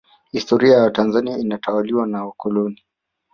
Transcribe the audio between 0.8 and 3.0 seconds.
tanzania inatawaliwa na wakoloni